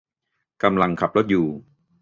[0.63, 1.47] กำลังขับรถอยู่